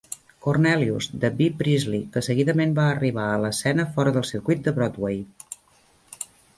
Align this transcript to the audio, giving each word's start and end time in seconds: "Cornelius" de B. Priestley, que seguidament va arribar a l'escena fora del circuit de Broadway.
"Cornelius" 0.43 1.07
de 1.23 1.29
B. 1.41 1.49
Priestley, 1.59 2.01
que 2.15 2.25
seguidament 2.29 2.75
va 2.81 2.87
arribar 2.97 3.29
a 3.35 3.39
l'escena 3.45 3.89
fora 3.99 4.17
del 4.19 4.29
circuit 4.35 4.67
de 4.69 4.77
Broadway. 4.81 5.25